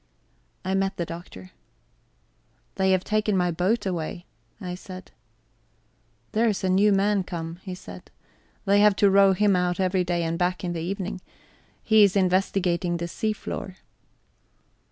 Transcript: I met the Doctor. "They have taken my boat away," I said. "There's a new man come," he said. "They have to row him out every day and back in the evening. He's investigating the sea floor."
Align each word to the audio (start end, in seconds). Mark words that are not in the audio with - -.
I 0.65 0.73
met 0.73 0.97
the 0.97 1.05
Doctor. 1.05 1.51
"They 2.73 2.89
have 2.89 3.03
taken 3.03 3.37
my 3.37 3.51
boat 3.51 3.85
away," 3.85 4.25
I 4.59 4.73
said. 4.73 5.11
"There's 6.31 6.63
a 6.63 6.69
new 6.69 6.91
man 6.91 7.21
come," 7.21 7.57
he 7.57 7.75
said. 7.75 8.09
"They 8.65 8.79
have 8.79 8.95
to 8.95 9.11
row 9.11 9.33
him 9.33 9.55
out 9.55 9.79
every 9.79 10.03
day 10.03 10.23
and 10.23 10.39
back 10.39 10.63
in 10.63 10.73
the 10.73 10.81
evening. 10.81 11.21
He's 11.83 12.15
investigating 12.15 12.97
the 12.97 13.07
sea 13.07 13.31
floor." 13.33 13.77